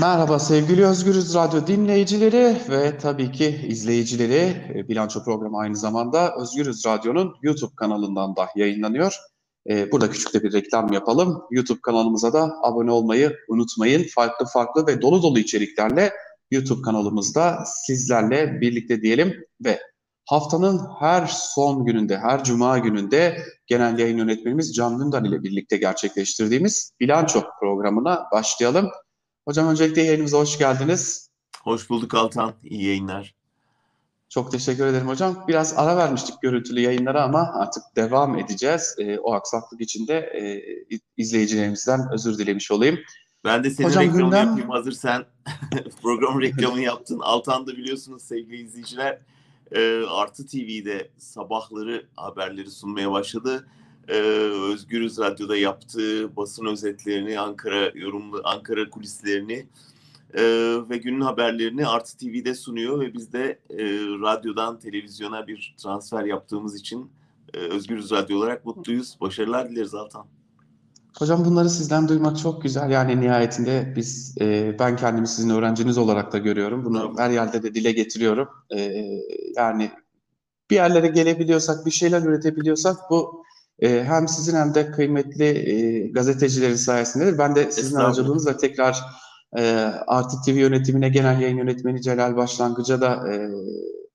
[0.00, 4.72] Merhaba sevgili Özgürüz Radyo dinleyicileri ve tabii ki izleyicileri.
[4.74, 9.16] E, Bilanço programı aynı zamanda Özgürüz Radyo'nun YouTube kanalından da yayınlanıyor.
[9.70, 11.42] E, burada küçük de bir reklam yapalım.
[11.50, 14.06] YouTube kanalımıza da abone olmayı unutmayın.
[14.14, 16.12] Farklı farklı ve dolu dolu içeriklerle
[16.50, 19.80] YouTube kanalımızda sizlerle birlikte diyelim ve
[20.26, 26.92] haftanın her son gününde, her cuma gününde genel yayın yönetmenimiz Can Dündar ile birlikte gerçekleştirdiğimiz
[27.00, 28.90] Bilanço programına başlayalım.
[29.48, 31.30] Hocam öncelikle yayınımıza hoş geldiniz.
[31.62, 32.54] Hoş bulduk Altan.
[32.64, 33.34] İyi yayınlar.
[34.28, 35.44] Çok teşekkür ederim hocam.
[35.48, 38.94] Biraz ara vermiştik görüntülü yayınlara ama artık devam edeceğiz.
[38.98, 40.62] E, o aksaklık için de e,
[41.16, 42.98] izleyicilerimizden özür dilemiş olayım.
[43.44, 44.46] Ben de senin hocam, reklamını gündem...
[44.46, 44.70] yapayım.
[44.70, 45.24] Hazır sen
[46.02, 47.18] program reklamını yaptın.
[47.18, 49.18] Altan da biliyorsunuz sevgili izleyiciler
[49.72, 53.68] e, Artı TV'de sabahları haberleri sunmaya başladı
[54.08, 54.18] e,
[54.72, 59.66] Özgürüz Radyo'da yaptığı basın özetlerini, Ankara yorumlu Ankara kulislerini
[60.34, 60.42] e,
[60.90, 63.84] ve günün haberlerini Artı TV'de sunuyor ve biz de e,
[64.22, 67.10] radyodan televizyona bir transfer yaptığımız için
[67.54, 69.16] e, Özgürüz Radyo olarak mutluyuz.
[69.20, 70.26] Başarılar dileriz Altan.
[71.18, 72.90] Hocam bunları sizden duymak çok güzel.
[72.90, 76.84] Yani nihayetinde biz, e, ben kendimi sizin öğrenciniz olarak da görüyorum.
[76.84, 78.48] Bunu her yerde de dile getiriyorum.
[78.76, 79.04] E,
[79.56, 79.90] yani
[80.70, 83.44] bir yerlere gelebiliyorsak, bir şeyler üretebiliyorsak bu
[83.82, 87.38] e, hem sizin hem de kıymetli e, gazetecilerin sayesindedir.
[87.38, 89.00] Ben de sizin aracılığınızla tekrar
[89.58, 89.62] e,
[90.06, 93.48] Artı TV yönetimine, genel yayın yönetmeni Celal Başlangıç'a da e,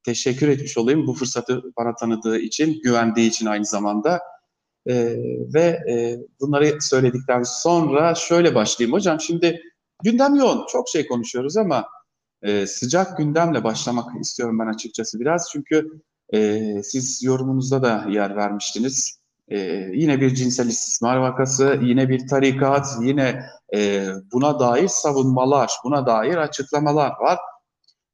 [0.05, 1.07] teşekkür etmiş olayım.
[1.07, 4.21] Bu fırsatı bana tanıdığı için, güvendiği için aynı zamanda.
[4.87, 5.15] E,
[5.53, 9.19] ve e, bunları söyledikten sonra şöyle başlayayım hocam.
[9.19, 9.61] Şimdi
[10.03, 11.85] gündem yoğun, çok şey konuşuyoruz ama
[12.41, 15.49] e, sıcak gündemle başlamak istiyorum ben açıkçası biraz.
[15.51, 16.01] Çünkü
[16.33, 19.22] e, siz yorumunuzda da yer vermiştiniz.
[19.51, 19.57] Ee,
[19.93, 26.35] yine bir cinsel istismar vakası, yine bir tarikat, yine e, buna dair savunmalar, buna dair
[26.37, 27.39] açıklamalar var.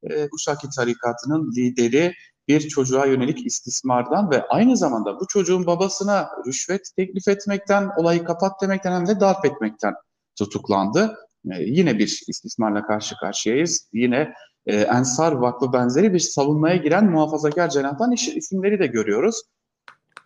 [0.03, 2.13] E, Uşaki tarikatının lideri
[2.47, 8.62] bir çocuğa yönelik istismardan ve aynı zamanda bu çocuğun babasına rüşvet teklif etmekten, olayı kapat
[8.62, 9.94] demekten hem de darp etmekten
[10.38, 11.16] tutuklandı.
[11.51, 13.89] E, yine bir istismarla karşı karşıyayız.
[13.94, 14.34] Yine
[14.66, 19.41] e, Ensar Vakfı benzeri bir savunmaya giren muhafazakar cenahtan isimleri de görüyoruz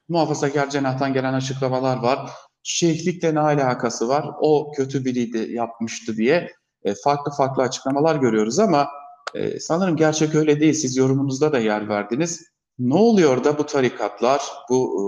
[0.09, 2.31] muhafazakar cenahtan gelen açıklamalar var.
[2.63, 4.25] Şeyhlikle ne alakası var?
[4.41, 6.51] O kötü biriydi, yapmıştı diye
[6.83, 8.89] e, farklı farklı açıklamalar görüyoruz ama
[9.35, 10.73] e, sanırım gerçek öyle değil.
[10.73, 12.43] Siz yorumunuzda da yer verdiniz.
[12.79, 15.03] Ne oluyor da bu tarikatlar, bu e,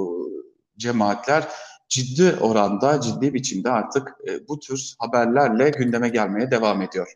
[0.77, 1.47] cemaatler
[1.89, 7.13] ciddi oranda, ciddi biçimde artık e, bu tür haberlerle gündeme gelmeye devam ediyor?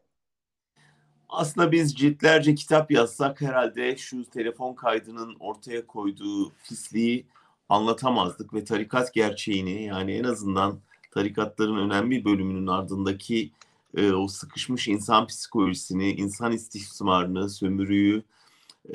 [1.30, 7.26] Aslında biz ciltlerce kitap yazsak herhalde şu telefon kaydının ortaya koyduğu pisliği
[7.70, 10.80] anlatamazdık ve tarikat gerçeğini yani en azından
[11.12, 13.52] tarikatların önemli bir bölümünün ardındaki
[13.98, 18.24] e, o sıkışmış insan psikolojisini, insan istismarını, sömürüyü,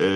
[0.01, 0.07] e,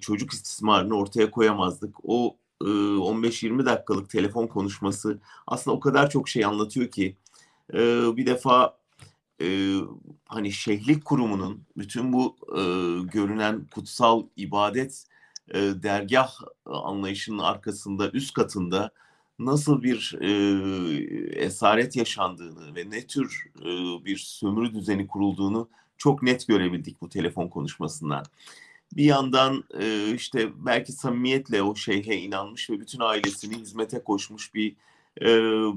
[0.00, 1.96] çocuk istismarını ortaya koyamazdık.
[2.04, 7.16] O e, 15-20 dakikalık telefon konuşması aslında o kadar çok şey anlatıyor ki
[7.74, 7.76] e,
[8.16, 8.78] bir defa
[9.42, 9.74] e,
[10.26, 12.62] hani şehlik kurumunun bütün bu e,
[13.12, 15.04] görünen kutsal ibadet
[15.54, 16.32] e, dergah
[16.66, 18.90] anlayışının arkasında üst katında
[19.38, 20.30] nasıl bir e,
[21.44, 23.64] esaret yaşandığını ve ne tür e,
[24.04, 28.24] bir sömürü düzeni kurulduğunu çok net görebildik bu telefon konuşmasından.
[28.92, 34.76] Bir yandan e, işte belki samimiyetle o şeyhe inanmış ve bütün ailesini hizmete koşmuş bir
[35.20, 35.26] e,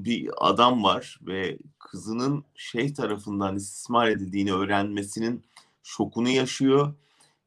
[0.05, 5.43] bir adam var ve kızının şeyh tarafından istismar edildiğini öğrenmesinin
[5.83, 6.93] şokunu yaşıyor.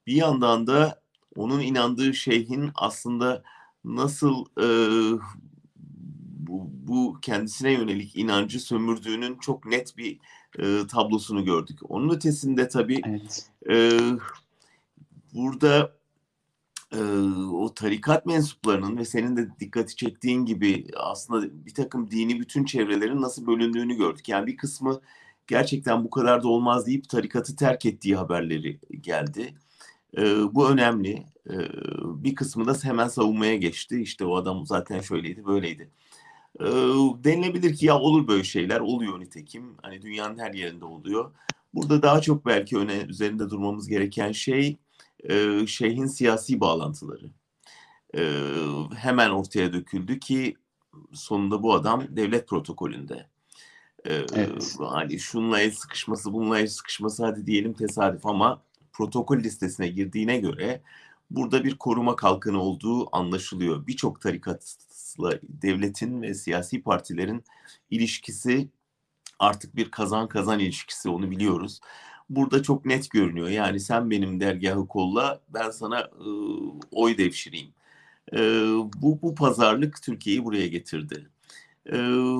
[0.06, 1.03] Bir yandan da
[1.36, 3.42] onun inandığı şeyhin aslında
[3.84, 4.68] nasıl e,
[6.38, 10.18] bu, bu kendisine yönelik inancı sömürdüğünün çok net bir
[10.58, 11.78] e, tablosunu gördük.
[11.88, 13.50] Onun ötesinde tabii evet.
[13.70, 13.98] e,
[15.34, 15.92] burada
[16.92, 17.02] e,
[17.52, 23.22] o tarikat mensuplarının ve senin de dikkati çektiğin gibi aslında bir takım dini bütün çevrelerin
[23.22, 24.28] nasıl bölündüğünü gördük.
[24.28, 25.00] Yani bir kısmı
[25.46, 29.54] gerçekten bu kadar da olmaz deyip tarikatı terk ettiği haberleri geldi.
[30.16, 31.26] E, bu önemli.
[31.50, 31.54] E,
[32.24, 34.00] bir kısmı da hemen savunmaya geçti.
[34.00, 35.90] İşte o adam zaten şöyleydi, böyleydi.
[36.60, 36.64] E,
[37.24, 39.74] denilebilir ki ya olur böyle şeyler, oluyor nitekim.
[39.82, 41.32] Hani dünyanın her yerinde oluyor.
[41.74, 44.76] Burada daha çok belki öne üzerinde durmamız gereken şey
[45.30, 47.30] e, şeyhin siyasi bağlantıları.
[48.16, 48.22] E,
[48.96, 50.56] hemen ortaya döküldü ki
[51.12, 53.26] sonunda bu adam devlet protokolünde.
[54.06, 54.76] Ee, evet.
[54.78, 58.62] Hani şunla el sıkışması, bununla el sıkışması hadi diyelim tesadüf ama
[58.94, 60.82] protokol listesine girdiğine göre
[61.30, 63.86] burada bir koruma kalkanı olduğu anlaşılıyor.
[63.86, 67.44] Birçok tarikatla devletin ve siyasi partilerin
[67.90, 68.68] ilişkisi
[69.38, 71.80] artık bir kazan kazan ilişkisi onu biliyoruz.
[72.30, 73.48] burada çok net görünüyor.
[73.48, 76.28] Yani sen benim dergahı kolla, ben sana e,
[76.92, 77.74] oy devşireyim.
[78.32, 78.38] E,
[79.02, 81.30] bu, bu pazarlık Türkiye'yi buraya getirdi.
[81.92, 81.96] E,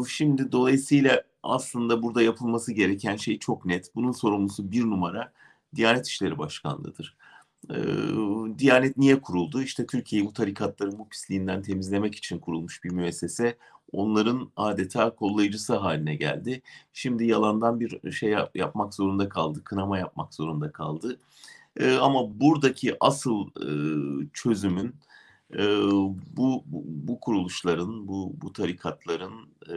[0.09, 3.95] şimdi dolayısıyla aslında burada yapılması gereken şey çok net.
[3.95, 5.33] Bunun sorumlusu bir numara
[5.77, 7.17] Diyanet İşleri Başkanlığı'dır.
[7.71, 7.79] E,
[8.59, 9.63] Diyanet niye kuruldu?
[9.63, 13.57] İşte Türkiye'yi bu tarikatların bu pisliğinden temizlemek için kurulmuş bir müessese
[13.93, 16.63] onların adeta kollayıcısı haline geldi.
[16.93, 21.19] Şimdi yalandan bir şey yap, yapmak zorunda kaldı, kınama yapmak zorunda kaldı.
[21.77, 23.69] E, ama buradaki asıl e,
[24.33, 24.95] çözümün
[25.59, 25.65] e,
[26.37, 29.75] bu, bu bu kuruluşların, bu bu tarikatların e,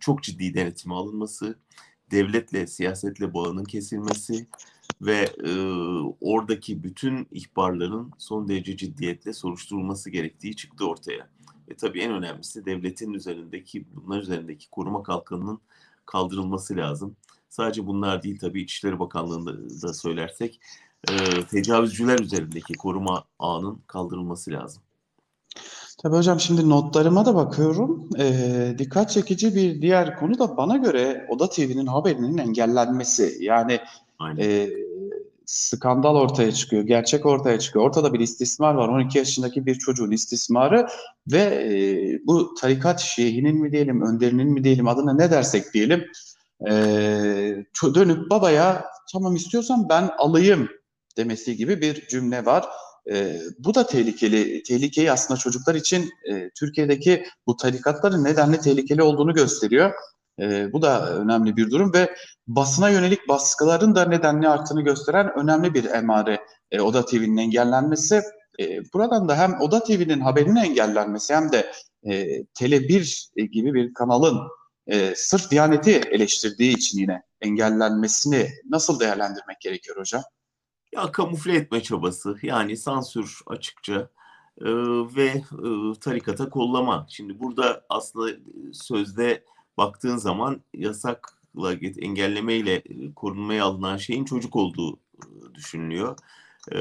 [0.00, 1.58] çok ciddi denetime alınması,
[2.10, 4.46] devletle, siyasetle bağının kesilmesi
[5.02, 5.52] ve e,
[6.20, 11.28] oradaki bütün ihbarların son derece ciddiyetle soruşturulması gerektiği çıktı ortaya.
[11.68, 15.60] Ve tabii en önemlisi devletin üzerindeki, bunlar üzerindeki koruma kalkanının
[16.06, 17.16] kaldırılması lazım.
[17.48, 20.60] Sadece bunlar değil tabii İçişleri Bakanlığı'nda da söylersek
[21.08, 24.82] e, tecavüzcüler üzerindeki koruma ağının kaldırılması lazım.
[26.02, 28.08] Tabii hocam şimdi notlarıma da bakıyorum.
[28.18, 33.36] Ee, dikkat çekici bir diğer konu da bana göre Oda TV'nin haberinin engellenmesi.
[33.40, 33.80] Yani
[34.38, 34.70] e,
[35.46, 37.84] skandal ortaya çıkıyor, gerçek ortaya çıkıyor.
[37.84, 38.88] Ortada bir istismar var.
[38.88, 40.86] 12 yaşındaki bir çocuğun istismarı
[41.32, 46.04] ve e, bu tarikat şeyhinin mi diyelim, önderinin mi diyelim, adına ne dersek diyelim.
[46.70, 46.72] E,
[47.94, 50.68] dönüp babaya tamam istiyorsan ben alayım
[51.16, 52.64] demesi gibi bir cümle var.
[53.10, 54.62] E, bu da tehlikeli.
[54.62, 59.92] Tehlikeyi aslında çocuklar için e, Türkiye'deki bu tarikatların nedenle tehlikeli olduğunu gösteriyor.
[60.40, 62.14] E, bu da önemli bir durum ve
[62.46, 66.40] basına yönelik baskıların da nedenli arttığını gösteren önemli bir emare
[66.70, 68.22] e, Oda TV'nin engellenmesi.
[68.60, 71.72] E, buradan da hem Oda TV'nin haberinin engellenmesi hem de
[72.04, 74.38] e, Tele1 gibi bir kanalın
[74.86, 80.22] e, sırf Diyanet'i eleştirdiği için yine engellenmesini nasıl değerlendirmek gerekiyor hocam?
[80.92, 84.08] Ya kamufle etme çabası yani sansür açıkça
[84.60, 84.70] e,
[85.16, 85.42] ve e,
[86.00, 87.06] tarikata kollama.
[87.08, 88.36] Şimdi burada aslında
[88.72, 89.44] sözde
[89.78, 96.16] baktığın zaman yasakla engellemeyle e, korunmaya alınan şeyin çocuk olduğu e, düşünülüyor.
[96.72, 96.78] E,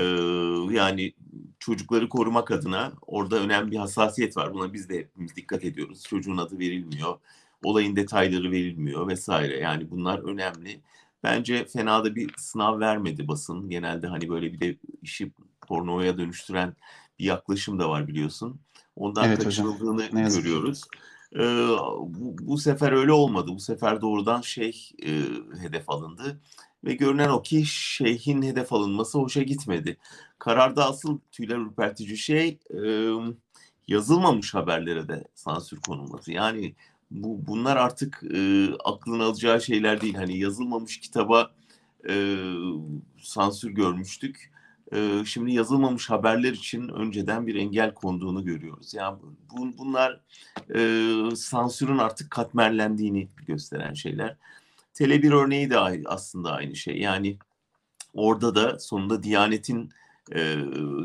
[0.75, 1.13] yani
[1.59, 4.53] çocukları korumak adına orada önemli bir hassasiyet var.
[4.53, 6.03] Buna biz de hepimiz dikkat ediyoruz.
[6.03, 7.19] Çocuğun adı verilmiyor,
[7.63, 9.59] olayın detayları verilmiyor vesaire.
[9.59, 10.81] Yani bunlar önemli.
[11.23, 13.69] Bence fena da bir sınav vermedi basın.
[13.69, 15.31] Genelde hani böyle bir de işi
[15.67, 16.75] pornoya dönüştüren
[17.19, 18.59] bir yaklaşım da var biliyorsun.
[18.95, 20.43] Ondan evet, kaçırıldığını hocam.
[20.43, 20.83] görüyoruz.
[21.35, 21.39] E,
[21.99, 23.51] bu, bu sefer öyle olmadı.
[23.53, 25.11] Bu sefer doğrudan şeyh e,
[25.61, 26.41] hedef alındı.
[26.83, 29.97] Ve görünen o ki şeyhin hedef alınması hoşa gitmedi.
[30.39, 33.11] Kararda asıl tüyler ürpertici şey e,
[33.87, 36.31] yazılmamış haberlere de sansür konulması.
[36.31, 36.75] Yani
[37.11, 40.15] bu bunlar artık e, aklın alacağı şeyler değil.
[40.15, 41.51] Hani yazılmamış kitaba
[42.09, 42.37] e,
[43.21, 44.51] sansür görmüştük.
[45.25, 48.93] Şimdi yazılmamış haberler için önceden bir engel konduğunu görüyoruz.
[48.93, 49.17] Yani
[49.51, 50.21] bu, bunlar
[50.75, 54.37] e, sansürün artık katmerlendiğini gösteren şeyler.
[54.93, 56.97] Tele bir örneği de aslında aynı şey.
[56.97, 57.37] Yani
[58.13, 59.89] orada da sonunda Diyanet'in
[60.35, 60.55] e,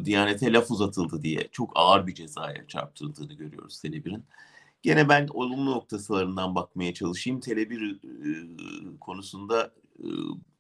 [0.04, 4.24] Diyanet'e laf uzatıldı diye çok ağır bir cezaya çarptırıldığını görüyoruz Tele1'in.
[4.82, 7.40] Gene ben olumlu noktalarından bakmaya çalışayım.
[7.40, 10.06] Tele1 e, konusunda e,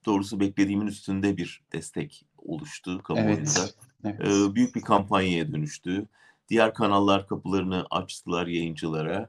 [0.06, 3.50] doğrusu beklediğimin üstünde bir destek oluştu kamuoyunda.
[4.04, 4.54] Evet, evet.
[4.54, 6.06] Büyük bir kampanyaya dönüştü.
[6.48, 9.28] Diğer kanallar kapılarını açtılar yayıncılara.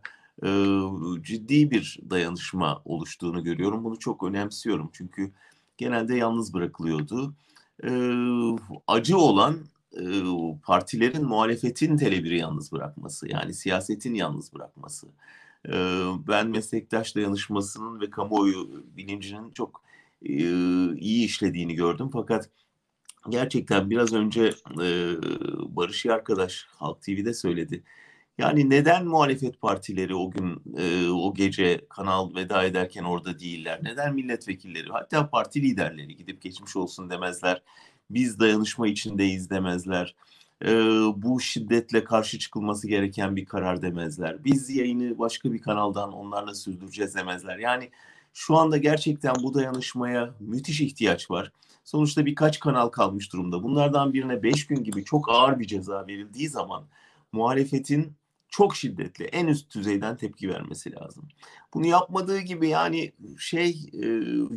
[1.22, 3.84] Ciddi bir dayanışma oluştuğunu görüyorum.
[3.84, 5.32] Bunu çok önemsiyorum çünkü
[5.78, 7.34] genelde yalnız bırakılıyordu.
[8.88, 9.58] Acı olan
[10.64, 15.08] partilerin muhalefetin telebiri yalnız bırakması yani siyasetin yalnız bırakması.
[16.28, 19.87] Ben meslektaş dayanışmasının ve kamuoyu bilincinin çok
[20.22, 22.50] iyi işlediğini gördüm fakat
[23.30, 24.88] gerçekten biraz önce e,
[25.76, 27.84] Barış arkadaş Halk TV'de söyledi.
[28.38, 30.62] Yani neden muhalefet partileri o gün
[31.14, 33.80] o gece kanal veda ederken orada değiller?
[33.84, 37.62] Neden milletvekilleri hatta parti liderleri gidip geçmiş olsun demezler?
[38.10, 40.16] Biz dayanışma içindeyiz demezler.
[41.16, 44.44] Bu şiddetle karşı çıkılması gereken bir karar demezler.
[44.44, 47.58] Biz yayını başka bir kanaldan onlarla sürdüreceğiz demezler.
[47.58, 47.90] Yani
[48.38, 51.52] şu anda gerçekten bu dayanışmaya müthiş ihtiyaç var.
[51.84, 53.64] Sonuçta birkaç kanal kalmış durumda.
[53.64, 56.84] Bunlardan birine 5 gün gibi çok ağır bir ceza verildiği zaman
[57.32, 58.14] muhalefetin
[58.50, 61.24] çok şiddetli, en üst düzeyden tepki vermesi lazım.
[61.74, 64.08] Bunu yapmadığı gibi yani şey e,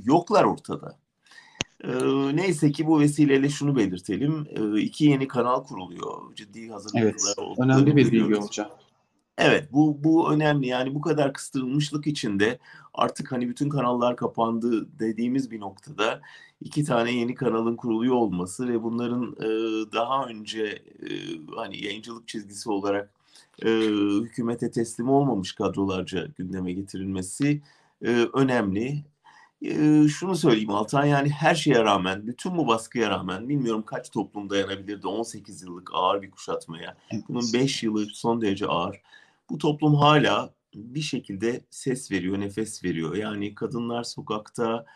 [0.04, 0.98] yoklar ortada.
[1.84, 1.90] E,
[2.36, 4.46] neyse ki bu vesileyle şunu belirtelim.
[4.50, 6.34] E, iki yeni kanal kuruluyor.
[6.34, 8.70] Ciddi hazırlıklar evet, önemli bir bilgi hocam.
[9.42, 12.58] Evet bu bu önemli yani bu kadar kıstırılmışlık içinde
[12.94, 16.20] artık hani bütün kanallar kapandı dediğimiz bir noktada
[16.60, 19.48] iki tane yeni kanalın kuruluyor olması ve bunların e,
[19.92, 21.08] daha önce e,
[21.56, 23.10] hani yayıncılık çizgisi olarak
[23.64, 23.68] e,
[24.22, 27.60] hükümete teslim olmamış kadrolarca gündeme getirilmesi
[28.02, 29.04] e, önemli.
[29.62, 34.50] E, şunu söyleyeyim Altan yani her şeye rağmen bütün bu baskıya rağmen bilmiyorum kaç toplum
[34.50, 36.96] dayanabilirdi 18 yıllık ağır bir kuşatmaya.
[37.28, 39.00] Bunun 5 yılı son derece ağır.
[39.50, 43.16] Bu toplum hala bir şekilde ses veriyor, nefes veriyor.
[43.16, 44.86] Yani kadınlar sokakta,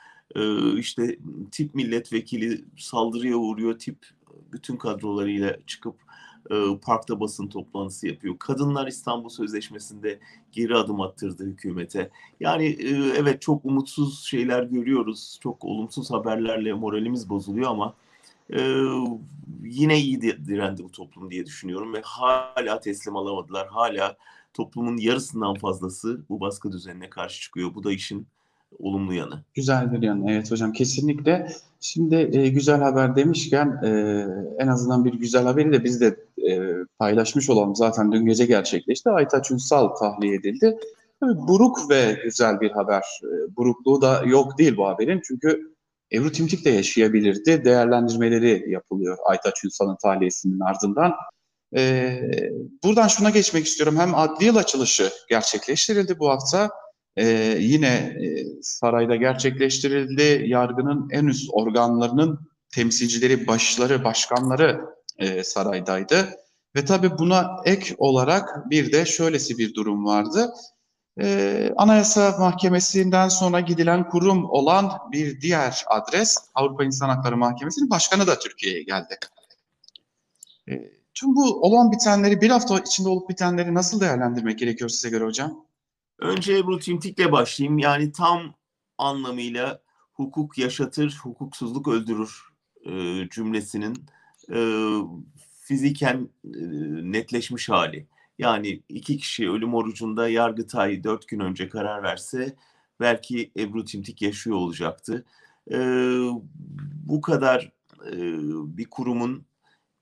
[0.77, 1.19] işte
[1.51, 4.07] tip milletvekili saldırıya uğruyor, tip
[4.53, 5.95] bütün kadrolarıyla çıkıp
[6.83, 8.39] parkta basın toplantısı yapıyor.
[8.39, 10.19] Kadınlar İstanbul Sözleşmesi'nde
[10.53, 12.11] geri adım attırdı hükümete.
[12.41, 12.79] Yani
[13.17, 15.39] evet çok umutsuz şeyler görüyoruz.
[15.43, 17.95] Çok olumsuz haberlerle moralimiz bozuluyor ama
[19.63, 23.69] yine iyi direndi bu toplum diye düşünüyorum ve hala teslim alamadılar.
[23.69, 24.17] Hala
[24.55, 27.75] toplumun yarısından fazlası bu baskı düzenine karşı çıkıyor.
[27.75, 28.27] Bu da işin
[28.79, 29.43] olumlu yanı.
[29.55, 31.49] Güzel bir yanı evet hocam kesinlikle.
[31.81, 33.89] Şimdi e, güzel haber demişken e,
[34.59, 36.17] en azından bir güzel haberi de biz de
[36.49, 37.77] e, paylaşmış olalım.
[37.77, 39.11] Zaten dün gece gerçekleşti.
[39.11, 40.79] Aytaç Ünsal tahliye edildi.
[41.23, 43.03] Buruk ve güzel bir haber.
[43.23, 45.23] E, burukluğu da yok değil bu haberin.
[45.25, 45.75] Çünkü
[46.13, 47.65] Ebru Timtik de yaşayabilirdi.
[47.65, 51.13] Değerlendirmeleri yapılıyor Aytaç Ünsal'ın tahliyesinin ardından.
[51.77, 52.21] Ee,
[52.85, 53.99] buradan şuna geçmek istiyorum.
[53.99, 56.71] Hem adli yıl açılışı gerçekleştirildi bu hafta.
[57.17, 60.45] Ee, yine e, sarayda gerçekleştirildi.
[60.47, 62.41] Yargının en üst organlarının
[62.75, 64.81] temsilcileri, başları, başkanları
[65.19, 66.29] e, saraydaydı.
[66.77, 70.53] Ve tabii buna ek olarak bir de şöylesi bir durum vardı.
[71.21, 78.27] Ee, Anayasa Mahkemesi'nden sonra gidilen kurum olan bir diğer adres Avrupa İnsan Hakları Mahkemesi'nin başkanı
[78.27, 79.19] da Türkiye'ye geldi.
[80.71, 85.25] Ee, tüm bu olan bitenleri bir hafta içinde olup bitenleri nasıl değerlendirmek gerekiyor size göre
[85.25, 85.67] hocam?
[86.19, 87.79] Önce Ebru Timtik'le başlayayım.
[87.79, 88.55] Yani tam
[88.99, 89.81] anlamıyla
[90.13, 92.43] hukuk yaşatır, hukuksuzluk öldürür
[92.85, 92.93] e,
[93.29, 94.05] cümlesinin
[94.53, 94.59] e,
[95.61, 96.59] fiziken e,
[97.13, 98.07] netleşmiş hali.
[98.39, 102.57] Yani iki kişi ölüm orucunda Yargıtay dört gün önce karar verse
[103.01, 105.25] belki Ebru Timtik yaşıyor olacaktı.
[105.71, 105.79] E,
[107.05, 107.73] bu kadar
[108.07, 108.17] e,
[108.77, 109.45] bir kurumun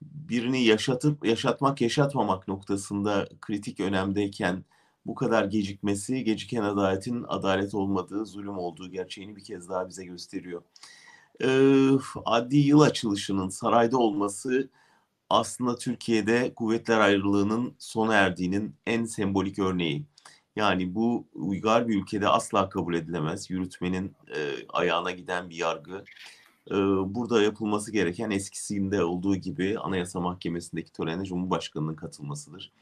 [0.05, 4.65] birini yaşatıp yaşatmak yaşatmamak noktasında kritik önemdeyken
[5.07, 10.63] bu kadar gecikmesi geciken adaletin adalet olmadığı, zulüm olduğu gerçeğini bir kez daha bize gösteriyor.
[11.43, 11.91] Ee,
[12.25, 14.69] adli yıl açılışının sarayda olması
[15.31, 20.07] aslında Türkiye'de kuvvetler ayrılığının sona erdiğinin en sembolik örneği.
[20.57, 23.51] Yani bu uygar bir ülkede asla kabul edilemez.
[23.51, 26.05] Yürütmenin e, ayağına giden bir yargı
[27.05, 32.73] burada yapılması gereken eskisinde olduğu gibi Anayasa Mahkemesi'ndeki törene Cumhurbaşkanı'nın katılmasıdır.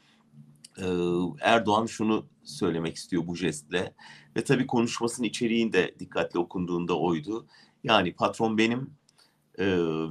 [1.41, 3.93] Erdoğan şunu söylemek istiyor bu jestle
[4.37, 7.45] ve tabii konuşmasının içeriğinde dikkatli okunduğunda oydu.
[7.83, 8.89] Yani patron benim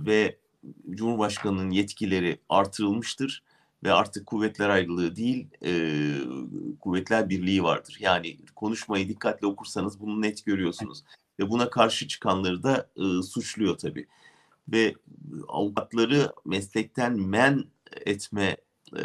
[0.07, 0.39] ve
[0.91, 3.43] Cumhurbaşkanı'nın yetkileri artırılmıştır
[3.85, 5.47] ve artık kuvvetler ayrılığı değil
[6.81, 7.97] kuvvetler birliği vardır.
[8.01, 11.05] Yani konuşmayı dikkatli okursanız bunu net görüyorsunuz
[11.41, 14.07] ve buna karşı çıkanları da e, suçluyor tabii.
[14.69, 14.95] Ve
[15.49, 17.65] avukatları meslekten men
[18.07, 18.57] etme
[18.97, 19.03] e,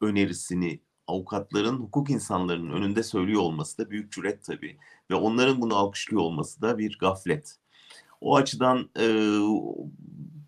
[0.00, 4.78] önerisini avukatların hukuk insanlarının önünde söylüyor olması da büyük cüret tabii.
[5.10, 7.56] Ve onların bunu alkışlıyor olması da bir gaflet.
[8.20, 9.06] O açıdan e,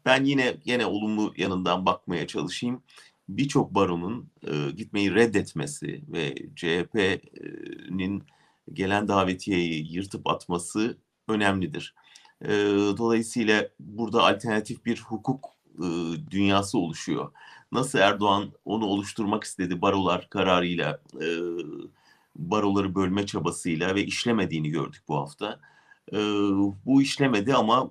[0.05, 2.83] ben yine yine olumlu yanından bakmaya çalışayım.
[3.29, 8.23] Birçok baronun e, gitmeyi reddetmesi ve CHP'nin
[8.73, 10.99] gelen davetiyeyi yırtıp atması
[11.31, 11.95] önemlidir.
[12.45, 12.49] E,
[12.99, 15.45] dolayısıyla burada alternatif bir hukuk
[15.79, 15.87] e,
[16.31, 17.33] dünyası oluşuyor.
[17.73, 21.27] Nasıl Erdoğan onu oluşturmak istedi barolar kararıyla, e,
[22.37, 25.61] baroları bölme çabasıyla ve işlemediğini gördük bu hafta.
[26.13, 26.19] E,
[26.87, 27.91] bu işlemedi ama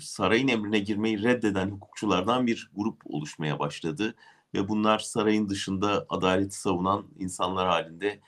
[0.00, 4.14] sarayın emrine girmeyi reddeden hukukçulardan bir grup oluşmaya başladı.
[4.54, 8.20] Ve bunlar sarayın dışında adaleti savunan insanlar halinde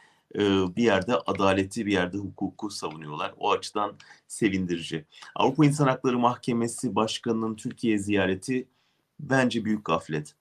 [0.76, 3.34] bir yerde adaleti, bir yerde hukuku savunuyorlar.
[3.38, 3.96] O açıdan
[4.28, 5.04] sevindirici.
[5.34, 8.68] Avrupa İnsan Hakları Mahkemesi Başkanı'nın Türkiye ziyareti
[9.20, 10.34] bence büyük gaflet.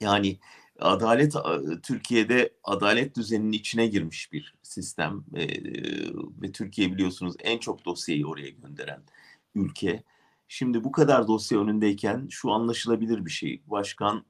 [0.00, 0.38] Yani
[0.78, 1.34] adalet
[1.82, 5.24] Türkiye'de adalet düzeninin içine girmiş bir sistem
[6.42, 9.02] ve Türkiye biliyorsunuz en çok dosyayı oraya gönderen
[9.54, 10.02] ülke.
[10.48, 13.62] Şimdi bu kadar dosya önündeyken şu anlaşılabilir bir şey.
[13.66, 14.24] Başkan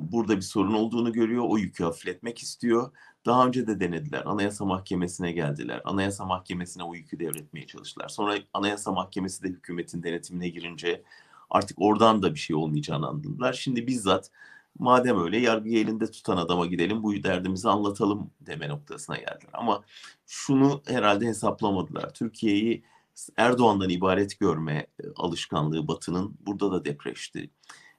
[0.00, 2.90] burada bir sorun olduğunu görüyor, o yükü hafifletmek istiyor.
[3.26, 4.22] Daha önce de denediler.
[4.26, 5.82] Anayasa Mahkemesi'ne geldiler.
[5.84, 8.08] Anayasa Mahkemesi'ne o yükü devretmeye çalıştılar.
[8.08, 11.02] Sonra Anayasa Mahkemesi de hükümetin denetimine girince
[11.50, 13.52] artık oradan da bir şey olmayacağını anladılar.
[13.52, 14.30] Şimdi bizzat
[14.78, 19.50] Madem öyle yargıyı elinde tutan adama gidelim bu derdimizi anlatalım deme noktasına geldiler.
[19.52, 19.84] Ama
[20.26, 22.14] şunu herhalde hesaplamadılar.
[22.14, 22.84] Türkiye'yi
[23.36, 27.50] Erdoğan'dan ibaret görme e, alışkanlığı Batı'nın burada da depreşti.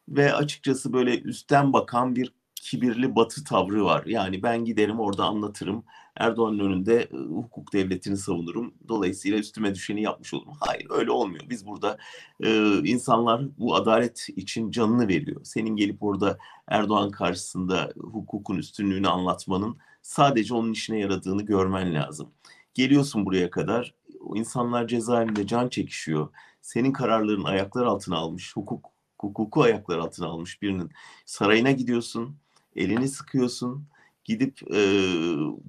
[0.10, 2.34] Ve açıkçası böyle üstten bakan bir
[2.66, 4.06] kibirli batı tavrı var.
[4.06, 5.84] Yani ben giderim orada anlatırım.
[6.18, 8.74] Erdoğan'ın önünde hukuk devletini savunurum.
[8.88, 10.54] Dolayısıyla üstüme düşeni yapmış olurum.
[10.60, 11.44] Hayır öyle olmuyor.
[11.50, 11.98] Biz burada
[12.44, 15.42] e, insanlar bu adalet için canını veriyor.
[15.44, 22.32] Senin gelip orada Erdoğan karşısında hukukun üstünlüğünü anlatmanın sadece onun işine yaradığını görmen lazım.
[22.74, 23.94] Geliyorsun buraya kadar.
[24.36, 26.30] İnsanlar cezaevinde can çekişiyor.
[26.62, 28.56] Senin kararların ayaklar altına almış.
[28.56, 28.86] Hukuk
[29.20, 30.92] hukuku ayaklar altına almış birinin
[31.26, 32.38] sarayına gidiyorsun
[32.76, 33.88] elini sıkıyorsun,
[34.24, 34.80] gidip e,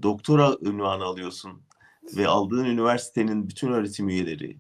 [0.03, 1.63] doktora ünvanı alıyorsun
[2.17, 4.59] ve aldığın üniversitenin bütün öğretim üyeleri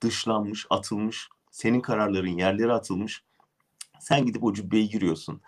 [0.00, 3.24] dışlanmış, atılmış, senin kararların yerlere atılmış.
[4.00, 5.40] Sen gidip o cübbeyi giriyorsun.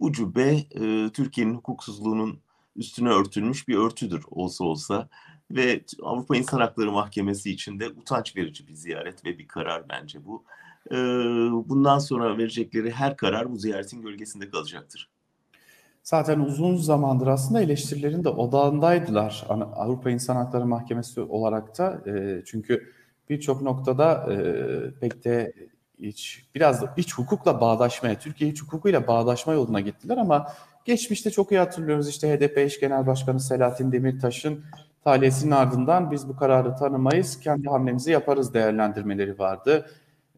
[0.00, 2.40] Bu cübbe e, Türkiye'nin hukuksuzluğunun
[2.76, 5.08] üstüne örtülmüş bir örtüdür olsa olsa
[5.50, 10.24] ve Avrupa İnsan Hakları Mahkemesi için de utanç verici bir ziyaret ve bir karar bence
[10.24, 10.44] bu.
[11.68, 15.11] Bundan sonra verecekleri her karar bu ziyaretin gölgesinde kalacaktır
[16.02, 22.92] zaten uzun zamandır aslında eleştirilerin de odağındaydılar Avrupa İnsan Hakları Mahkemesi olarak da e, çünkü
[23.28, 24.36] birçok noktada e,
[25.00, 25.52] pek de
[25.98, 30.46] iç, biraz da iç hukukla bağdaşmaya, Türkiye iç hukukuyla bağdaşma yoluna gittiler ama
[30.84, 34.64] geçmişte çok iyi hatırlıyoruz işte HDP eş genel başkanı Selahattin Demirtaş'ın
[35.04, 39.86] taliyesinin ardından biz bu kararı tanımayız, kendi hamlemizi yaparız değerlendirmeleri vardı.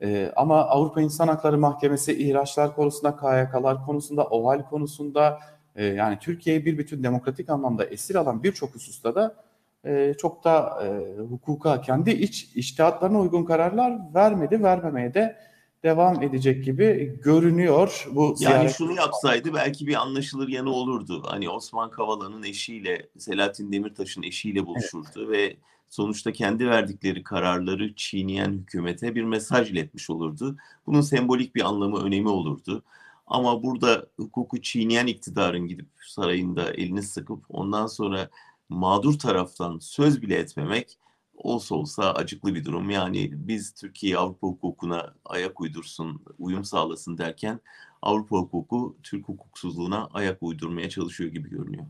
[0.02, 5.38] Ee, ama Avrupa İnsan Hakları Mahkemesi ihraçlar konusunda, KYK'lar konusunda, OHAL konusunda,
[5.76, 9.44] e, yani Türkiye'yi bir bütün demokratik anlamda esir alan birçok hususta da
[9.84, 15.36] e, çok da e, hukuka, kendi iç iştihatlarına uygun kararlar vermedi, vermemeye de
[15.82, 18.76] devam edecek gibi görünüyor bu Yani ziyaret.
[18.76, 21.22] şunu yapsaydı belki bir anlaşılır yanı olurdu.
[21.26, 25.28] Hani Osman Kavala'nın eşiyle, Selahattin Demirtaş'ın eşiyle buluşurdu evet.
[25.28, 25.56] ve
[25.88, 30.56] sonuçta kendi verdikleri kararları çiğneyen hükümete bir mesaj iletmiş olurdu.
[30.86, 32.82] Bunun sembolik bir anlamı, önemi olurdu.
[33.26, 38.28] Ama burada hukuku çiğneyen iktidarın gidip sarayında elini sıkıp ondan sonra
[38.68, 40.98] mağdur taraftan söz bile etmemek
[41.36, 42.90] olsa olsa acıklı bir durum.
[42.90, 47.60] Yani biz Türkiye Avrupa hukukuna ayak uydursun, uyum sağlasın derken
[48.02, 51.84] Avrupa hukuku Türk hukuksuzluğuna ayak uydurmaya çalışıyor gibi görünüyor.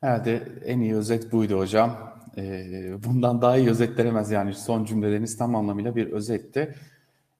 [0.00, 2.14] Herhalde en iyi özet buydu hocam.
[3.04, 6.74] Bundan daha iyi özetlenemez yani son cümleleriniz tam anlamıyla bir özetti.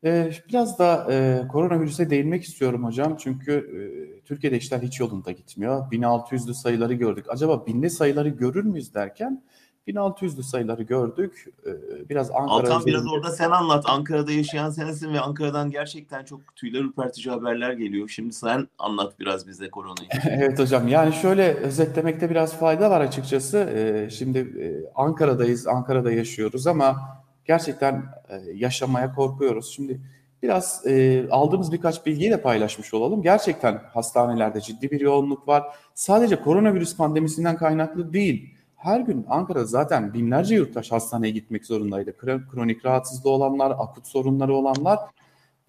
[0.05, 3.17] Ee, biraz da e, koronavirüse değinmek istiyorum hocam.
[3.17, 3.81] Çünkü e,
[4.25, 5.93] Türkiye'de işler hiç yolunda gitmiyor.
[5.93, 7.27] 1600'lü sayıları gördük.
[7.29, 9.43] Acaba binli sayıları görür müyüz derken
[9.89, 11.45] 1600'lü sayıları gördük.
[11.67, 11.71] Ee,
[12.09, 12.51] biraz Ankara...
[12.51, 12.87] Altan üzerinde...
[12.87, 13.85] biraz orada sen anlat.
[13.89, 18.09] Ankara'da yaşayan sensin ve Ankara'dan gerçekten çok tüyler ürpertici haberler geliyor.
[18.09, 20.09] Şimdi sen anlat biraz bize koronayı.
[20.31, 23.59] evet hocam yani şöyle özetlemekte biraz fayda var açıkçası.
[23.59, 26.97] Ee, şimdi e, Ankara'dayız, Ankara'da yaşıyoruz ama
[27.45, 29.73] gerçekten e, yaşamaya korkuyoruz.
[29.75, 30.01] Şimdi
[30.43, 33.23] biraz e, aldığımız birkaç bilgiyi de paylaşmış olalım.
[33.23, 35.63] Gerçekten hastanelerde ciddi bir yoğunluk var.
[35.95, 38.55] Sadece koronavirüs pandemisinden kaynaklı değil.
[38.77, 42.17] Her gün Ankara'da zaten binlerce yurttaş hastaneye gitmek zorundaydı.
[42.53, 44.99] Kronik rahatsızlığı olanlar, akut sorunları olanlar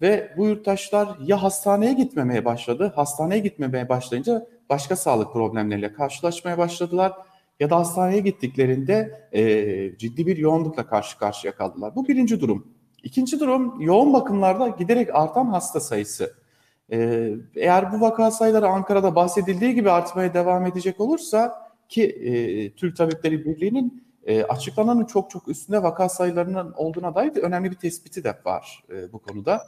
[0.00, 7.12] ve bu yurttaşlar ya hastaneye gitmemeye başladı, hastaneye gitmemeye başlayınca başka sağlık problemleriyle karşılaşmaya başladılar
[7.60, 11.96] ya da hastaneye gittiklerinde e, ciddi bir yoğunlukla karşı karşıya kaldılar.
[11.96, 12.66] Bu birinci durum.
[13.02, 16.34] İkinci durum yoğun bakımlarda giderek artan hasta sayısı.
[16.92, 22.96] E, eğer bu vaka sayıları Ankara'da bahsedildiği gibi artmaya devam edecek olursa ki e, Türk
[22.96, 28.24] Tabipleri Birliği'nin e, açıklananın çok çok üstünde vaka sayılarının olduğuna dair de önemli bir tespiti
[28.24, 29.62] de var e, bu konuda.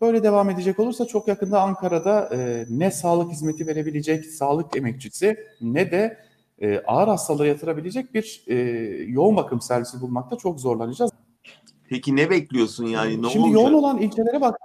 [0.00, 5.90] Böyle devam edecek olursa çok yakında Ankara'da e, ne sağlık hizmeti verebilecek sağlık emekçisi ne
[5.90, 6.18] de
[6.62, 8.54] e, ağır hastalığı yatırabilecek bir e,
[9.08, 11.10] yoğun bakım servisi bulmakta çok zorlanacağız.
[11.88, 13.22] Peki ne bekliyorsun yani?
[13.22, 13.62] Ne Şimdi olacak?
[13.62, 14.56] yoğun olan ilçelere bak.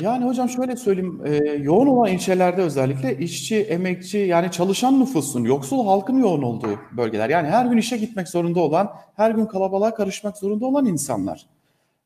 [0.00, 5.86] Yani hocam şöyle söyleyeyim, e, yoğun olan ilçelerde özellikle işçi, emekçi yani çalışan nüfusun, yoksul
[5.86, 7.30] halkın yoğun olduğu bölgeler.
[7.30, 11.46] Yani her gün işe gitmek zorunda olan, her gün kalabalığa karışmak zorunda olan insanlar.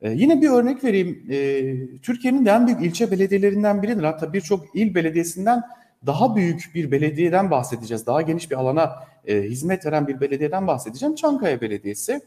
[0.00, 1.26] E, yine bir örnek vereyim.
[1.30, 4.02] E, Türkiye'nin de en büyük ilçe belediyelerinden biridir.
[4.02, 5.62] Hatta birçok il belediyesinden
[6.06, 8.06] daha büyük bir belediyeden bahsedeceğiz.
[8.06, 8.92] Daha geniş bir alana
[9.26, 11.14] e, hizmet veren bir belediyeden bahsedeceğim.
[11.14, 12.20] Çankaya Belediyesi.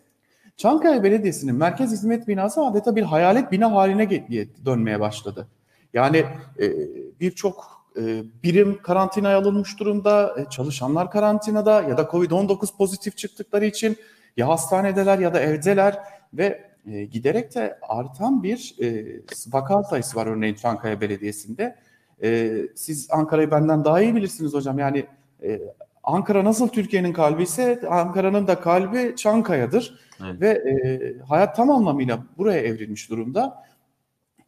[0.58, 4.28] Çankaya Belediyesi'nin merkez hizmet binası adeta bir hayalet bina haline
[4.66, 5.48] dönmeye başladı.
[5.94, 6.26] Yani
[6.60, 6.72] e,
[7.20, 13.98] birçok e, birim karantinaya alınmış durumda, e, çalışanlar karantinada ya da Covid-19 pozitif çıktıkları için
[14.38, 16.00] ya hastanedeler ya da evdeler
[16.34, 19.06] ve e, giderek de artan bir e,
[19.48, 21.76] vaka sayısı var örneğin Çankaya Belediyesi'nde.
[22.24, 24.80] E, siz Ankara'yı benden daha iyi bilirsiniz hocam.
[24.80, 25.06] Yani
[25.44, 25.62] e,
[26.04, 30.00] Ankara nasıl Türkiye'nin kalbi ise Ankara'nın da kalbi Çankaya'dır.
[30.26, 30.42] Evet.
[30.42, 33.64] Ve e, hayat tam anlamıyla buraya evrilmiş durumda.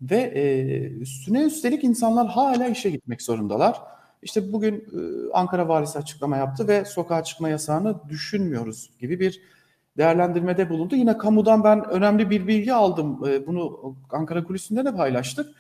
[0.02, 0.44] Ve e,
[0.90, 3.82] üstüne üstelik insanlar hala işe gitmek zorundalar.
[4.22, 9.42] İşte bugün e, Ankara valisi açıklama yaptı ve sokağa çıkma yasağını düşünmüyoruz gibi bir
[9.98, 10.96] değerlendirmede bulundu.
[10.96, 13.20] Yine kamudan ben önemli bir bilgi aldım.
[13.28, 15.56] E, bunu Ankara Kulisi'nde de paylaştık.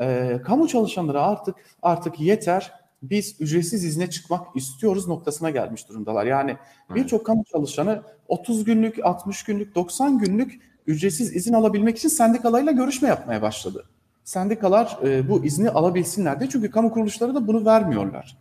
[0.00, 2.72] E, kamu çalışanları artık artık yeter.
[3.02, 6.26] Biz ücretsiz izne çıkmak istiyoruz noktasına gelmiş durumdalar.
[6.26, 6.56] Yani
[6.94, 13.08] birçok kamu çalışanı 30 günlük, 60 günlük, 90 günlük ücretsiz izin alabilmek için sendikalarıyla görüşme
[13.08, 13.84] yapmaya başladı.
[14.24, 18.36] Sendikalar e, bu izni alabilsinler diye çünkü kamu kuruluşları da bunu vermiyorlar.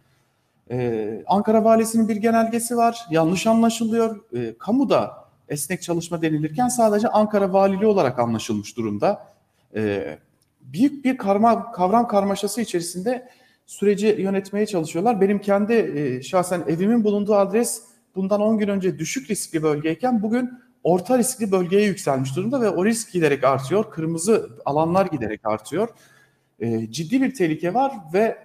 [0.71, 3.05] Ee, Ankara Valisi'nin bir genelgesi var.
[3.09, 4.19] Yanlış anlaşılıyor.
[4.35, 9.27] Ee, kamuda esnek çalışma denilirken sadece Ankara Valiliği olarak anlaşılmış durumda.
[9.75, 10.17] Ee,
[10.63, 13.29] büyük bir karma, kavram karmaşası içerisinde
[13.65, 15.21] süreci yönetmeye çalışıyorlar.
[15.21, 17.83] Benim kendi e, şahsen evimin bulunduğu adres
[18.15, 20.51] bundan 10 gün önce düşük riskli bölgeyken bugün
[20.83, 23.91] orta riskli bölgeye yükselmiş durumda ve o risk giderek artıyor.
[23.91, 25.89] Kırmızı alanlar giderek artıyor.
[26.59, 28.37] E, ciddi bir tehlike var ve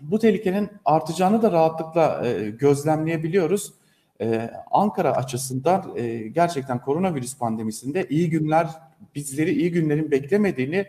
[0.00, 3.72] bu tehlikenin artacağını da rahatlıkla e, gözlemleyebiliyoruz.
[4.20, 8.68] E, Ankara açısından e, gerçekten koronavirüs pandemisinde iyi günler,
[9.14, 10.86] bizleri iyi günlerin beklemediğini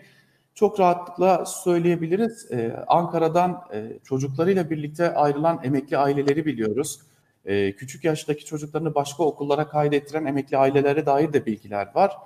[0.55, 2.51] çok rahatlıkla söyleyebiliriz.
[2.51, 6.99] E, Ankara'dan e, çocuklarıyla birlikte ayrılan emekli aileleri biliyoruz.
[7.45, 12.17] E, küçük yaştaki çocuklarını başka okullara kaydettiren emekli ailelere dair de bilgiler var.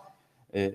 [0.53, 0.71] E,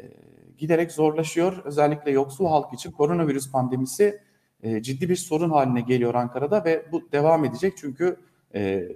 [0.59, 1.63] giderek zorlaşıyor.
[1.65, 4.21] Özellikle yoksul halk için koronavirüs pandemisi
[4.63, 8.17] e, ciddi bir sorun haline geliyor Ankara'da ve bu devam edecek çünkü
[8.55, 8.89] e,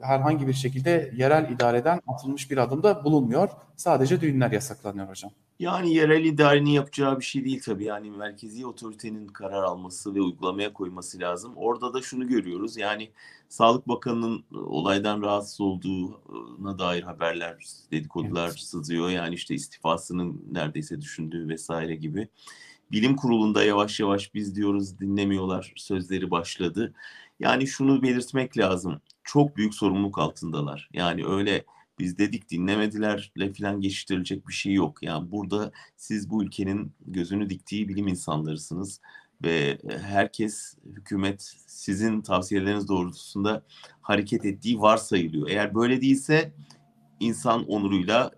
[0.00, 3.48] herhangi bir şekilde yerel idareden atılmış bir adımda bulunmuyor.
[3.76, 5.30] Sadece düğünler yasaklanıyor hocam.
[5.58, 7.84] Yani yerel idarenin yapacağı bir şey değil tabii.
[7.84, 11.52] Yani merkezi otoritenin karar alması ve uygulamaya koyması lazım.
[11.56, 12.76] Orada da şunu görüyoruz.
[12.76, 13.10] Yani
[13.48, 18.58] Sağlık Bakanı'nın olaydan rahatsız olduğuna dair haberler, dedikodular evet.
[18.58, 19.10] sızıyor.
[19.10, 22.28] Yani işte istifasının neredeyse düşündüğü vesaire gibi
[22.92, 26.94] bilim kurulunda yavaş yavaş biz diyoruz dinlemiyorlar sözleri başladı.
[27.40, 29.00] Yani şunu belirtmek lazım.
[29.24, 30.88] Çok büyük sorumluluk altındalar.
[30.92, 31.64] Yani öyle
[31.98, 35.02] biz dedik dinlemedilerle falan geçiştirilecek bir şey yok.
[35.02, 39.00] Yani burada siz bu ülkenin gözünü diktiği bilim insanlarısınız
[39.44, 43.62] ve herkes hükümet sizin tavsiyeleriniz doğrultusunda
[44.00, 45.48] hareket ettiği varsayılıyor.
[45.48, 46.52] Eğer böyle değilse
[47.20, 48.30] insan onuruyla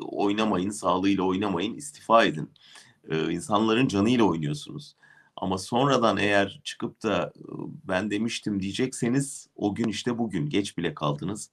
[0.00, 2.50] oynamayın, sağlığıyla oynamayın, istifa edin
[3.10, 4.96] e, insanların canıyla oynuyorsunuz.
[5.36, 7.32] Ama sonradan eğer çıkıp da
[7.84, 11.50] ben demiştim diyecekseniz o gün işte bugün geç bile kaldınız.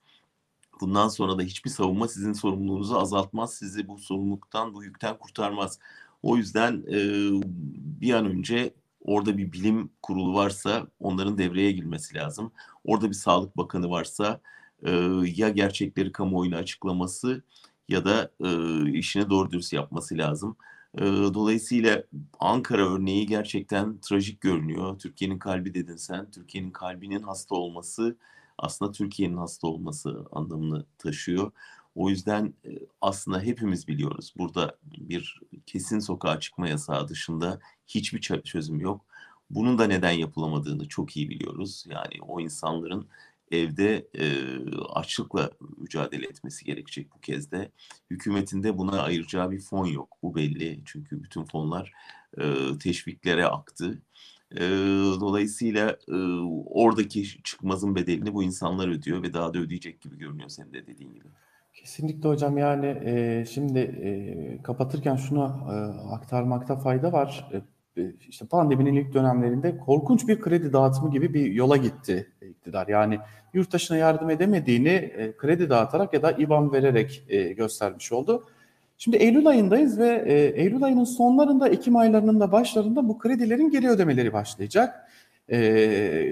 [0.82, 5.80] Bundan sonra da hiçbir savunma sizin sorumluluğunuzu azaltmaz, sizi bu sorumluluktan, bu yükten kurtarmaz.
[6.24, 6.98] O yüzden e,
[8.02, 12.52] bir an önce orada bir bilim kurulu varsa onların devreye girmesi lazım.
[12.86, 14.42] Orada bir sağlık bakanı varsa
[14.86, 14.92] e,
[15.36, 17.44] ya gerçekleri kamuoyuna açıklaması
[17.90, 18.50] ya da e,
[18.92, 20.56] işini doğru dürüst yapması lazım.
[21.34, 22.04] Dolayısıyla
[22.40, 25.00] Ankara örneği gerçekten trajik görünüyor.
[25.00, 26.32] Türkiye'nin kalbi dedin sen.
[26.32, 28.18] Türkiye'nin kalbinin hasta olması
[28.62, 31.52] aslında Türkiye'nin hasta olması anlamını taşıyor.
[31.96, 32.54] O yüzden
[33.02, 34.34] aslında hepimiz biliyoruz.
[34.38, 39.06] Burada bir kesin sokağa çıkma yasağı dışında hiçbir çözüm yok.
[39.50, 41.86] Bunun da neden yapılamadığını çok iyi biliyoruz.
[41.90, 43.08] Yani o insanların
[43.52, 44.26] evde e,
[44.94, 47.72] açlıkla mücadele etmesi gerekecek bu kez de.
[48.10, 50.18] Hükümetin de buna ayıracağı bir fon yok.
[50.24, 51.94] Bu belli çünkü bütün fonlar
[52.38, 54.02] e, teşviklere aktı.
[54.56, 54.62] E,
[55.20, 56.16] dolayısıyla e,
[56.66, 61.14] oradaki çıkmazın bedelini bu insanlar ödüyor ve daha da ödeyecek gibi görünüyor senin de dediğin
[61.14, 61.26] gibi.
[61.74, 65.76] Kesinlikle hocam yani e, şimdi e, kapatırken şunu e,
[66.14, 67.52] aktarmakta fayda var.
[67.98, 72.88] E, işte pandeminin ilk dönemlerinde korkunç bir kredi dağıtımı gibi bir yola gitti iktidar.
[72.88, 73.20] Yani
[73.54, 78.44] yurt dışına yardım edemediğini e, kredi dağıtarak ya da IBAN vererek e, göstermiş oldu.
[79.04, 80.24] Şimdi Eylül ayındayız ve
[80.56, 85.10] Eylül ayının sonlarında, Ekim aylarının da başlarında bu kredilerin geri ödemeleri başlayacak.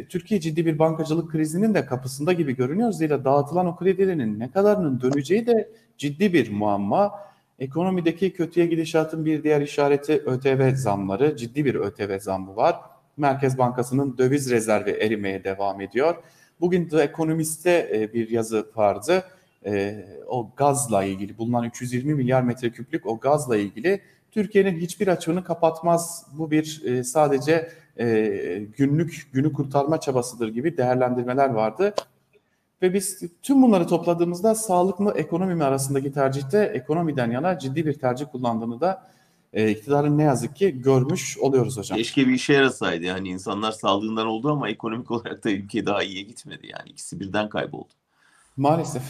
[0.09, 2.91] Türkiye ciddi bir bankacılık krizinin de kapısında gibi görünüyor.
[2.91, 7.11] Zira dağıtılan o kredilerin ne kadarının döneceği de ciddi bir muamma.
[7.59, 11.37] Ekonomideki kötüye gidişatın bir diğer işareti ÖTV zamları.
[11.37, 12.75] Ciddi bir ÖTV zammı var.
[13.17, 16.15] Merkez Bankası'nın döviz rezervi erimeye devam ediyor.
[16.61, 19.23] Bugün The Economist'te e, bir yazı vardı.
[19.65, 26.25] E, o gazla ilgili bulunan 320 milyar metreküplük o gazla ilgili Türkiye'nin hiçbir açığını kapatmaz.
[26.33, 27.71] Bu bir e, sadece
[28.77, 31.93] günlük günü kurtarma çabasıdır gibi değerlendirmeler vardı.
[32.81, 37.93] Ve biz tüm bunları topladığımızda sağlık mı ekonomi mi arasındaki tercihte ekonomiden yana ciddi bir
[37.93, 39.09] tercih kullandığını da
[39.53, 41.97] e, iktidarın ne yazık ki görmüş oluyoruz hocam.
[41.97, 43.05] Keşke bir işe yarasaydı.
[43.05, 46.67] Yani insanlar sağlığından oldu ama ekonomik olarak da ülke daha iyiye gitmedi.
[46.67, 47.89] Yani ikisi birden kayboldu.
[48.57, 49.03] Maalesef.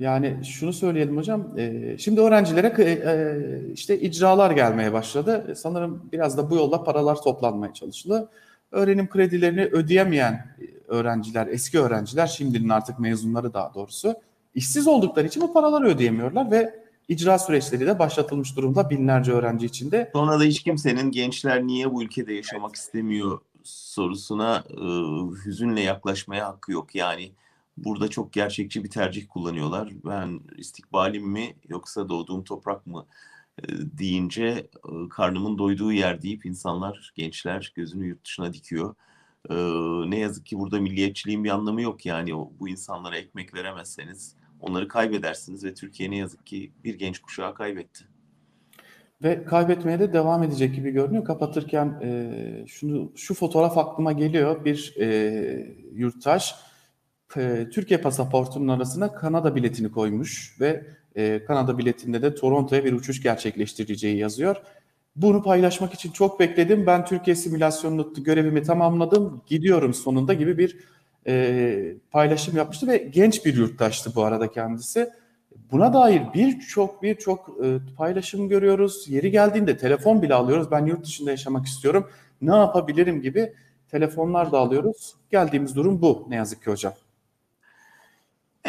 [0.00, 1.58] Yani şunu söyleyelim hocam.
[1.58, 5.54] E, şimdi öğrencilere e, e, işte icralar gelmeye başladı.
[5.56, 8.28] Sanırım biraz da bu yolla paralar toplanmaya çalışıldı.
[8.70, 10.56] Öğrenim kredilerini ödeyemeyen
[10.88, 14.14] öğrenciler, eski öğrenciler, şimdinin artık mezunları daha doğrusu
[14.54, 16.74] işsiz oldukları için bu paraları ödeyemiyorlar ve
[17.08, 20.10] icra süreçleri de başlatılmış durumda binlerce öğrenci içinde.
[20.12, 24.80] Sonra da hiç kimsenin gençler niye bu ülkede yaşamak istemiyor sorusuna e,
[25.44, 26.94] hüzünle yaklaşmaya hakkı yok.
[26.94, 27.32] Yani
[27.84, 29.92] burada çok gerçekçi bir tercih kullanıyorlar.
[30.04, 33.06] Ben istikbalim mi yoksa doğduğum toprak mı
[33.62, 33.66] e,
[33.98, 38.94] deyince e, karnımın doyduğu yer deyip insanlar, gençler gözünü yurt dışına dikiyor.
[39.50, 39.54] E,
[40.10, 42.06] ne yazık ki burada milliyetçiliğin bir anlamı yok.
[42.06, 47.54] Yani bu insanlara ekmek veremezseniz onları kaybedersiniz ve Türkiye ne yazık ki bir genç kuşağı
[47.54, 48.04] kaybetti.
[49.22, 51.24] Ve kaybetmeye de devam edecek gibi görünüyor.
[51.24, 54.64] Kapatırken e, şunu şu fotoğraf aklıma geliyor.
[54.64, 56.54] Bir e, yurttaş
[57.36, 60.84] e, Türkiye pasaportunun arasına Kanada biletini koymuş ve
[61.16, 64.56] e, Kanada biletinde de Toronto'ya bir uçuş gerçekleştireceği yazıyor.
[65.16, 66.86] Bunu paylaşmak için çok bekledim.
[66.86, 69.42] Ben Türkiye simülasyonunu görevimi tamamladım.
[69.46, 70.78] Gidiyorum sonunda gibi bir
[71.26, 75.10] e, paylaşım yapmıştı ve genç bir yurttaştı bu arada kendisi.
[75.72, 79.04] Buna dair birçok birçok e, paylaşım görüyoruz.
[79.08, 80.70] Yeri geldiğinde telefon bile alıyoruz.
[80.70, 82.10] Ben yurt dışında yaşamak istiyorum.
[82.42, 83.52] Ne yapabilirim gibi
[83.90, 85.14] telefonlar da alıyoruz.
[85.30, 86.92] Geldiğimiz durum bu ne yazık ki hocam.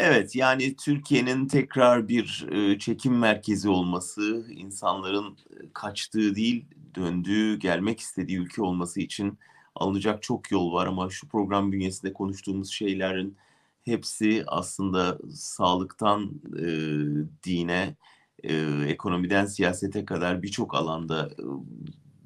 [0.02, 5.38] Evet yani Türkiye'nin tekrar bir e, çekim merkezi olması, insanların
[5.74, 9.38] kaçtığı değil döndüğü, gelmek istediği ülke olması için
[9.74, 13.36] alınacak çok yol var ama şu program bünyesinde konuştuğumuz şeylerin
[13.84, 16.64] hepsi aslında sağlıktan e,
[17.44, 17.96] dine,
[18.42, 18.54] e,
[18.86, 21.42] ekonomiden siyasete kadar birçok alanda e,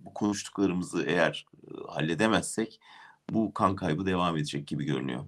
[0.04, 2.80] bu konuştuklarımızı eğer e, halledemezsek
[3.30, 5.24] bu kan kaybı devam edecek gibi görünüyor.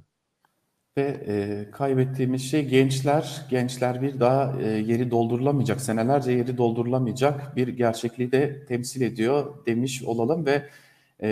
[0.99, 7.69] Ve e, kaybettiğimiz şey gençler, gençler bir daha e, yeri doldurulamayacak, senelerce yeri doldurulamayacak bir
[7.69, 10.69] gerçekliği de temsil ediyor demiş olalım ve
[11.23, 11.29] e,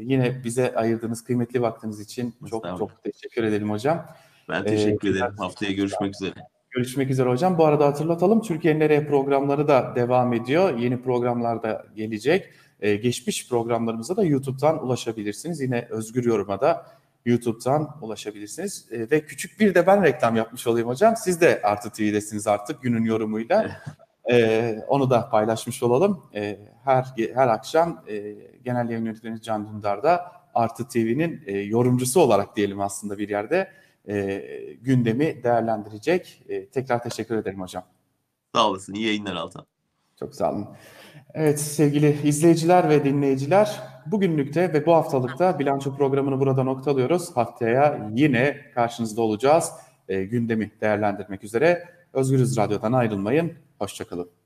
[0.00, 4.06] yine bize ayırdığınız kıymetli vaktiniz için çok çok teşekkür edelim hocam.
[4.48, 5.34] Ben teşekkür ee, ederim.
[5.38, 6.34] Haftaya görüşmek üzere.
[6.70, 7.58] Görüşmek üzere hocam.
[7.58, 10.78] Bu arada hatırlatalım Türkiye'nin nereye programları da devam ediyor.
[10.78, 12.50] Yeni programlar da gelecek.
[12.80, 15.60] Ee, geçmiş programlarımıza da YouTube'dan ulaşabilirsiniz.
[15.60, 16.97] Yine Özgür Yorum'a da
[17.28, 18.88] YouTube'dan ulaşabilirsiniz.
[18.90, 21.16] E, ve küçük bir de ben reklam yapmış olayım hocam.
[21.16, 23.82] Siz de Artı TV'desiniz artık günün yorumuyla.
[24.32, 26.22] e, onu da paylaşmış olalım.
[26.34, 32.20] E, her her akşam e, Genel Yayın Yönetmeni Can Dündar da Artı TV'nin e, yorumcusu
[32.20, 33.70] olarak diyelim aslında bir yerde
[34.08, 34.44] e,
[34.80, 36.42] gündemi değerlendirecek.
[36.48, 37.84] E, tekrar teşekkür ederim hocam.
[38.54, 38.94] Sağ olasın.
[38.94, 39.66] İyi yayınlar Altan.
[40.20, 40.68] Çok sağ olun.
[41.34, 43.80] Evet sevgili izleyiciler ve dinleyiciler
[44.12, 47.36] bugünlükte ve bu haftalıkta bilanço programını burada noktalıyoruz.
[47.36, 49.72] Haftaya yine karşınızda olacağız.
[50.08, 51.88] E, gündemi değerlendirmek üzere.
[52.12, 53.52] Özgürüz Radyo'dan ayrılmayın.
[53.78, 54.37] Hoşçakalın.